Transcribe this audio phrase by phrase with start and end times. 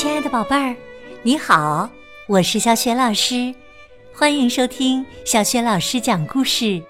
[0.00, 0.74] 亲爱的宝贝儿，
[1.22, 1.86] 你好，
[2.26, 3.54] 我是小雪老师，
[4.14, 6.82] 欢迎收听小雪老师讲故事。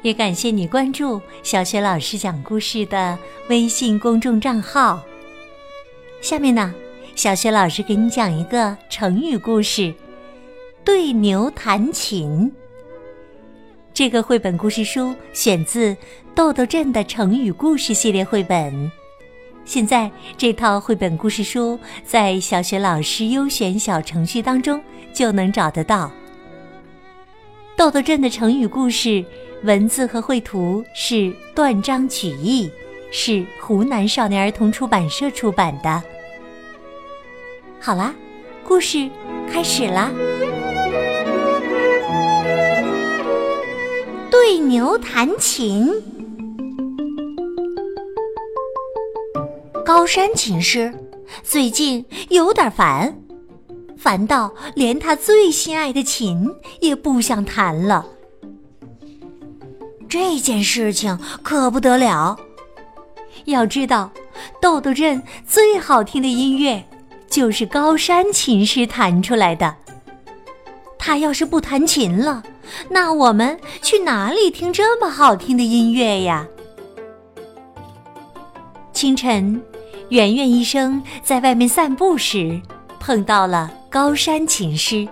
[0.00, 3.18] 也感谢你关注小雪老师讲故事的
[3.50, 5.02] 微信公众账号。
[6.22, 6.74] 下面呢，
[7.14, 9.92] 小雪老师给你讲一个成语故事——
[10.82, 12.50] 对牛弹琴。
[13.92, 15.92] 这个绘本故事书选自
[16.34, 18.90] 《豆豆镇的成语故事》系列绘本。
[19.68, 26.10] 现在这套绘本故事书在小学老师优选小程序当中就能找得到。
[27.76, 29.22] 豆豆镇的成语故事
[29.64, 32.70] 文字和绘图是断章取义，
[33.12, 36.02] 是湖南少年儿童出版社出版的。
[37.78, 38.14] 好啦，
[38.64, 39.06] 故事
[39.52, 40.10] 开始啦！
[44.30, 45.92] 对牛弹琴。
[49.88, 50.92] 高山琴师
[51.42, 53.18] 最近有点烦，
[53.96, 56.46] 烦到连他最心爱的琴
[56.80, 58.04] 也不想弹了。
[60.06, 62.38] 这件事情可不得了。
[63.46, 64.10] 要知道，
[64.60, 66.84] 豆豆镇最好听的音乐
[67.26, 69.74] 就是高山琴师弹出来的。
[70.98, 72.42] 他要是不弹琴了，
[72.90, 76.46] 那我们去哪里听这么好听的音乐呀？
[78.92, 79.58] 清晨。
[80.10, 82.58] 圆圆医生在外面散步时，
[82.98, 85.06] 碰到了高山琴师。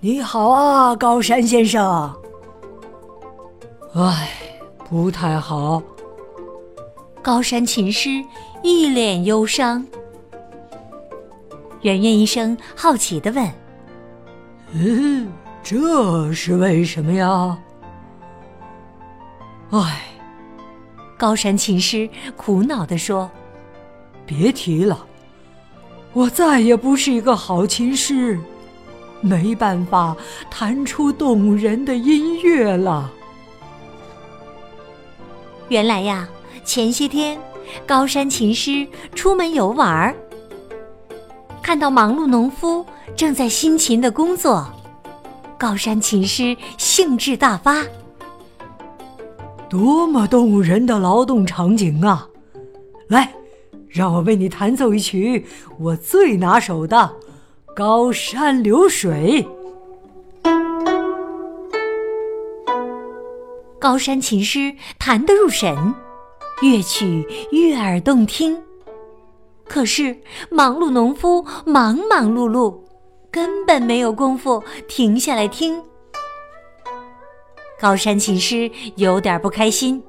[0.00, 2.12] 你好啊，高山先生。
[3.94, 4.30] 唉，
[4.88, 5.80] 不太好。
[7.22, 8.10] 高山琴师
[8.64, 9.86] 一脸忧伤。
[11.82, 13.48] 圆圆医生好奇的问
[14.74, 15.30] ：“嗯，
[15.62, 17.56] 这是为什么呀？”
[19.70, 20.09] 唉。
[21.20, 23.30] 高山琴师苦恼地说
[24.24, 25.04] ：“别提了，
[26.14, 28.40] 我再也不是一个好琴师，
[29.20, 30.16] 没办法
[30.50, 33.12] 弹出动人的音乐了。”
[35.68, 36.26] 原来呀，
[36.64, 37.38] 前些天
[37.86, 40.16] 高山琴师出门游玩儿，
[41.60, 42.82] 看到忙碌农夫
[43.14, 44.66] 正在辛勤的工作，
[45.58, 47.84] 高山琴师兴致大发。
[49.70, 52.28] 多么动人的劳动场景啊！
[53.06, 53.32] 来，
[53.88, 55.46] 让我为你弹奏一曲
[55.78, 56.96] 我最拿手的
[57.74, 59.46] 《高山流水》。
[63.78, 65.94] 高山琴师弹得入神，
[66.62, 68.60] 乐曲悦耳动听。
[69.68, 70.18] 可是
[70.50, 72.76] 忙碌农夫忙忙碌碌，
[73.30, 75.80] 根本没有功夫停下来听。
[77.80, 80.02] 高山琴师有点不开心。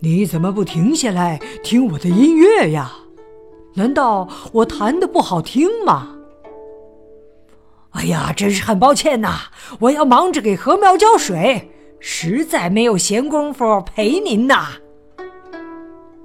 [0.00, 2.92] 你怎么不停下来听我的音乐呀？
[3.74, 6.16] 难道我弹的不好听吗？
[7.90, 9.50] 哎呀，真是很抱歉呐！
[9.78, 14.66] 我要忙着给禾苗浇水，实在没有闲工夫陪您呐。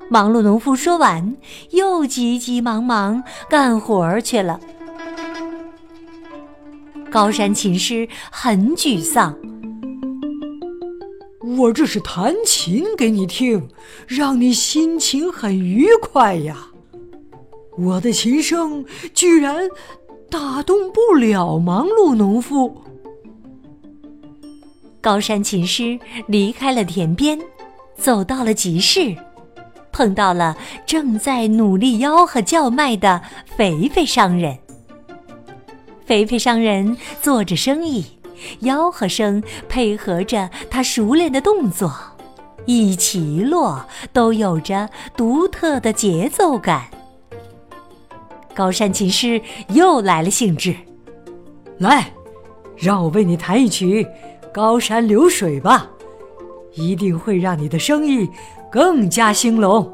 [0.09, 1.37] 忙碌农夫说完，
[1.69, 4.59] 又急急忙忙干活去了。
[7.11, 9.37] 高山琴师很沮丧。
[11.59, 13.67] 我这是弹琴给你听，
[14.07, 16.69] 让你心情很愉快呀。
[17.77, 19.69] 我的琴声居然
[20.29, 22.81] 打动不了忙碌农夫。
[25.01, 27.37] 高山琴师离开了田边，
[27.97, 29.13] 走到了集市，
[29.91, 33.21] 碰到了正在努力吆喝叫卖的
[33.57, 34.57] 肥肥商人。
[36.05, 38.05] 肥肥商人做着生意。
[38.61, 41.91] 吆喝声配合着他熟练的动作，
[42.65, 46.89] 一起一落都有着独特的节奏感。
[48.55, 50.75] 高山琴师又来了兴致，
[51.77, 52.11] 来，
[52.75, 54.03] 让我为你弹一曲
[54.51, 55.89] 《高山流水》吧，
[56.73, 58.29] 一定会让你的生意
[58.69, 59.93] 更加兴隆。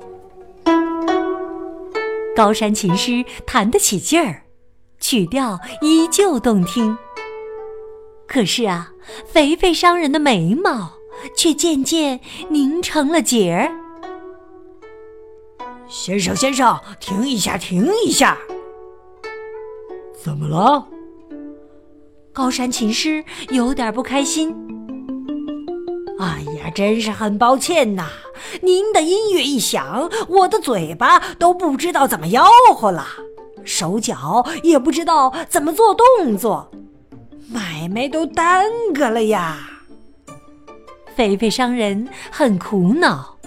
[2.35, 4.43] 高山琴师弹得起劲儿，
[4.99, 6.97] 曲调依旧动听。
[8.35, 8.91] 可是啊，
[9.25, 10.91] 肥肥商人的眉毛
[11.37, 13.71] 却渐渐拧成了结儿。
[15.87, 18.37] 先生，先生，停一下，停一下！
[20.21, 20.85] 怎么了？
[22.33, 24.53] 高山琴师有点不开心。
[26.19, 28.09] 哎呀，真是很抱歉呐！
[28.61, 32.43] 您的音乐一响，我的嘴巴都不知道怎么吆
[32.75, 33.07] 喝了，
[33.63, 36.69] 手脚也不知道怎么做动作。
[37.85, 38.65] 买卖都耽
[38.95, 39.59] 搁了呀！
[41.15, 43.37] 肥肥商人很苦恼。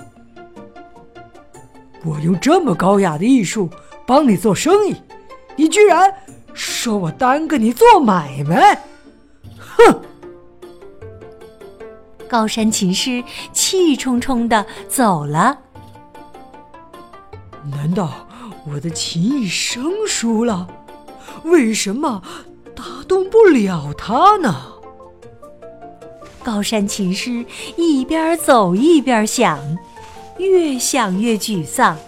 [2.05, 3.69] 我用这么高雅的艺术
[4.07, 4.95] 帮你做生意，
[5.57, 6.15] 你居然
[6.55, 8.81] 说我耽搁你做买卖？
[9.59, 10.01] 哼！
[12.29, 15.59] 高山琴师气冲冲的走了。
[17.73, 18.25] 难道
[18.71, 20.69] 我的琴艺生疏了？
[21.43, 22.23] 为什么
[22.79, 24.55] 打动不了他呢？
[26.45, 27.45] 高山琴师
[27.77, 29.59] 一边走一边想，
[30.39, 31.99] 越想越沮丧。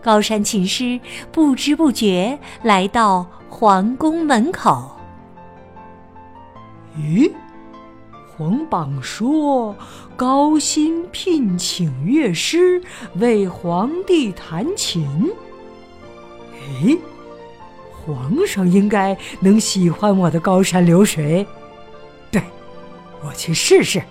[0.00, 0.98] 高山琴师
[1.30, 4.90] 不知不觉来到皇宫门口。
[6.96, 7.30] 咦，
[8.34, 9.76] 皇榜说
[10.16, 12.82] 高薪聘请乐师
[13.16, 15.30] 为皇帝弹琴。
[16.82, 16.96] 哎，
[18.04, 21.46] 皇上应该能喜欢我的高山流水。
[22.30, 22.42] 对，
[23.24, 24.02] 我去试试。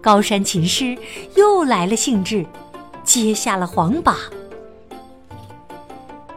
[0.00, 0.96] 高山琴师
[1.36, 2.44] 又来了兴致，
[3.04, 4.16] 接下了皇榜。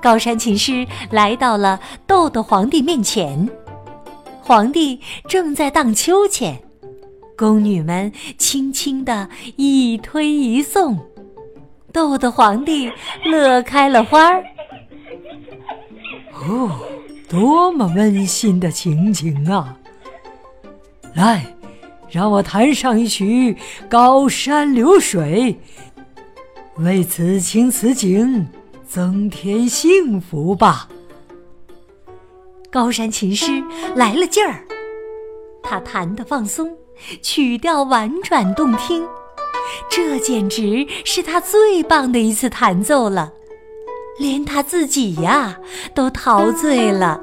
[0.02, 3.50] 高山琴师来到了豆豆皇帝面前，
[4.42, 6.62] 皇帝正在荡秋千，
[7.36, 11.00] 宫女们轻轻的一推一送，
[11.92, 12.92] 豆豆皇帝
[13.24, 14.44] 乐开了花儿。
[16.48, 16.80] 哦。
[17.28, 19.76] 多么温馨的情景啊！
[21.16, 21.44] 来，
[22.10, 23.54] 让我弹上一曲
[23.90, 25.58] 《高山流水》，
[26.84, 28.48] 为此情此景
[28.88, 30.88] 增添幸福吧。
[32.70, 33.64] 高山琴师
[33.96, 34.64] 来了劲儿，
[35.64, 36.78] 他弹得放松，
[37.24, 39.04] 曲调婉转动听，
[39.90, 43.34] 这简直是他最棒的一次弹奏了。
[44.18, 45.60] 连他自己呀，
[45.94, 47.20] 都陶醉了。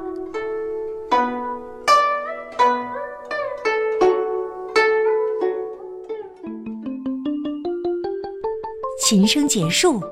[9.04, 10.02] 琴声结束，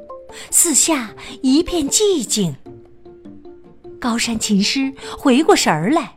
[0.51, 1.11] 四下
[1.43, 2.55] 一片寂静。
[4.01, 6.17] 高山琴师回过神儿来，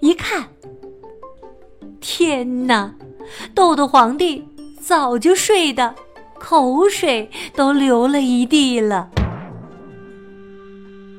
[0.00, 0.48] 一看，
[2.00, 2.94] 天哪！
[3.54, 4.46] 豆豆皇帝
[4.78, 5.94] 早就睡得
[6.38, 9.10] 口水都流了一地了。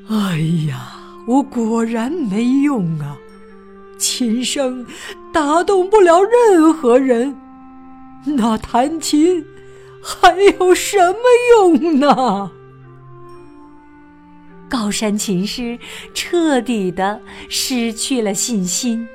[0.07, 0.38] 哎
[0.68, 3.18] 呀，我果然没用啊！
[3.98, 4.86] 琴声
[5.34, 7.36] 打动不了任何人，
[8.25, 9.44] 那弹琴
[10.04, 11.18] 还有什么
[11.52, 12.52] 用呢？
[14.69, 15.80] 高山琴师
[16.13, 19.07] 彻底的失去了信心。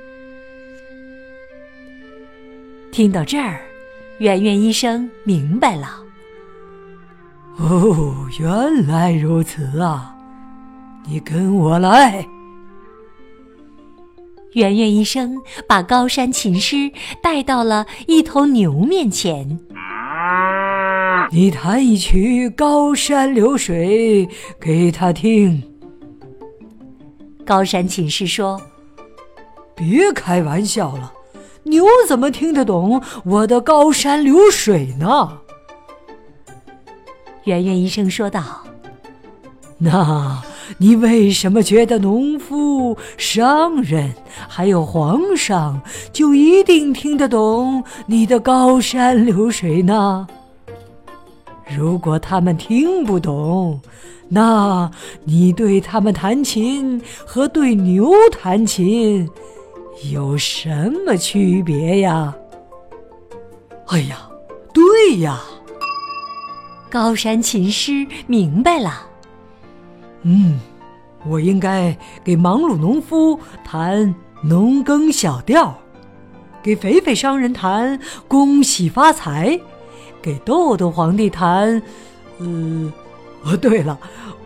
[2.91, 3.61] 听到这儿，
[4.19, 6.01] 圆圆医生明白了。
[7.59, 10.17] 哦，原来如此啊！
[11.07, 12.27] 你跟我来。
[14.55, 15.37] 圆圆医生
[15.69, 16.91] 把高山琴师
[17.23, 19.61] 带到了一头牛面前。
[21.31, 24.27] 你弹一曲《高山流水》
[24.61, 25.63] 给他听。
[27.47, 28.61] 高山琴师说
[29.77, 31.13] ：“别开玩笑了，
[31.63, 35.39] 牛怎么听得懂我的《高山流水》呢？”
[37.45, 38.43] 圆圆医生说道
[39.79, 40.43] ：“那。”
[40.79, 44.13] 你为什么觉得农夫、商人
[44.49, 45.81] 还有皇上
[46.13, 50.27] 就一定听得懂你的高山流水呢？
[51.77, 53.81] 如果他们听不懂，
[54.29, 54.91] 那
[55.25, 59.29] 你对他们弹琴和对牛弹琴
[60.13, 62.35] 有什么区别呀？
[63.89, 64.29] 哎呀，
[64.73, 65.41] 对呀，
[66.89, 69.07] 高山琴师明白了。
[70.23, 70.61] 嗯，
[71.27, 75.77] 我应该给忙碌农夫弹农耕小调，
[76.63, 79.61] 给肥肥商人弹恭喜发财，
[80.23, 81.83] 给豆豆皇帝弹……
[82.39, 82.93] 呃，
[83.45, 83.99] 哦，对了，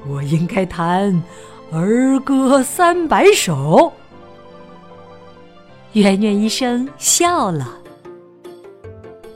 [0.08, 1.22] 我应该弹
[1.70, 3.92] 儿歌三百首。
[5.92, 7.78] 圆圆医生笑了。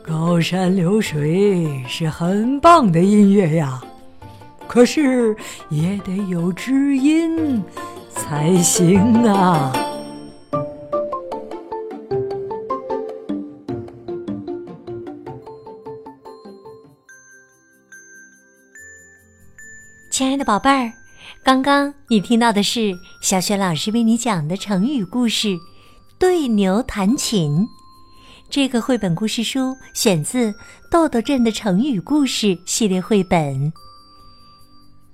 [0.04, 3.80] 高山流水是很棒的音乐呀。
[4.68, 5.34] 可是
[5.70, 7.64] 也得有知音
[8.10, 9.72] 才行啊！
[20.10, 20.92] 亲爱的宝贝儿，
[21.42, 25.48] 刚刚你听到的是小雪老师为你讲的成语故事
[26.18, 27.52] 《对牛弹琴》。
[28.50, 30.52] 这个绘本故事书选自
[30.90, 33.72] 《豆豆镇的成语故事》系列绘本。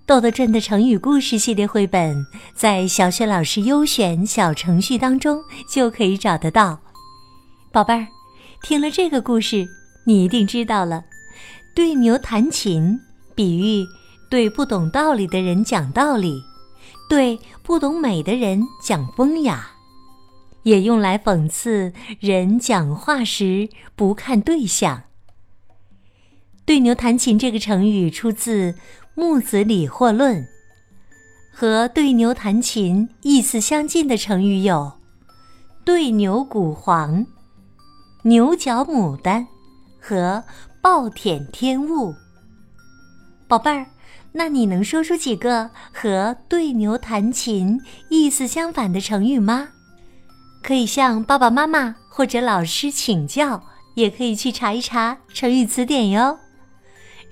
[0.06, 6.78] 豆豆镇的成语故事系列绘本，在小雪老师优选小程序当中就可以找得到。
[7.73, 8.06] 宝贝儿，
[8.62, 9.66] 听了这个故事，
[10.04, 11.04] 你一定知道了
[11.75, 13.00] 对牛弹琴，
[13.34, 13.87] 比喻
[14.28, 16.42] 对不懂道理的人讲道理，
[17.08, 19.70] 对不懂美的人讲风雅，
[20.64, 25.04] 也用来讽刺人讲话时不看对象。
[26.66, 28.73] 对牛弹琴这个成语出自
[29.16, 30.42] 《木子李货论》，
[31.52, 34.92] 和对牛弹琴意思相近的成语有
[35.87, 37.25] “对牛鼓簧
[38.25, 39.47] ”“牛角牡丹”
[40.02, 40.42] 和
[40.83, 42.12] “暴殄天物”。
[43.47, 43.87] 宝贝儿，
[44.33, 47.80] 那你能说出几个和“对牛弹琴”
[48.11, 49.68] 意思相反的成语吗？
[50.61, 53.62] 可以向爸爸妈妈或者老师请教，
[53.94, 56.40] 也可以去查一查成语词典哟。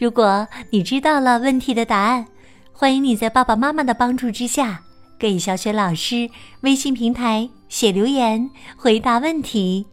[0.02, 2.26] 如果你知道了问题的答案，
[2.72, 4.82] 欢迎你在爸爸妈妈的帮助之下，
[5.16, 6.28] 给小雪老师
[6.62, 9.86] 微信平台写留言回答问题。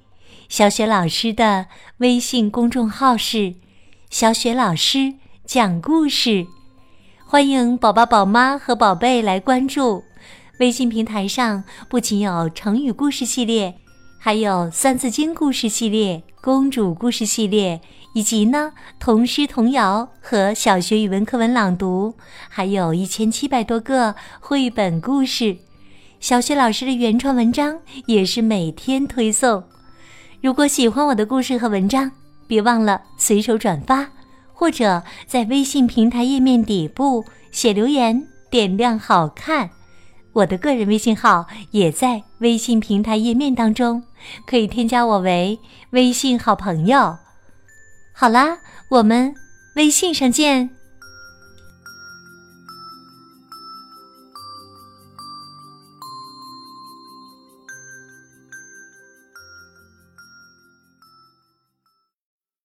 [0.47, 3.53] 小雪老师的微信公众号是
[4.09, 5.13] “小雪老师
[5.45, 6.47] 讲故事”，
[7.23, 10.03] 欢迎宝宝、宝妈和宝贝来关注。
[10.59, 13.75] 微信平台上不仅有成语故事系列，
[14.17, 17.79] 还有三字经故事系列、公主故事系列。
[18.13, 22.15] 以及呢，童诗童谣和小学语文课文朗读，
[22.49, 25.57] 还有一千七百多个绘本故事，
[26.19, 29.63] 小学老师的原创文章也是每天推送。
[30.41, 32.11] 如果喜欢我的故事和文章，
[32.47, 34.09] 别忘了随手转发，
[34.53, 39.69] 或者在微信平台页面底部写留言，点亮好看。
[40.33, 44.03] 我的个人微信号也在微信平台页面当中，
[44.47, 45.59] 可以添加我为
[45.91, 47.17] 微信好朋友。
[48.21, 48.59] 好啦，
[48.89, 49.33] 我们
[49.75, 50.71] 微信上见。